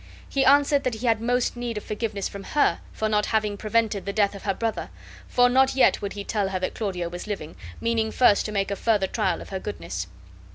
[0.27, 4.03] He answered that he had most need of forgiveness from her for not having prevented
[4.07, 4.89] the death of her brother
[5.27, 8.71] for not yet would he tell her that Claudio was living; meaning first to make
[8.71, 10.07] a further trial of her goodness.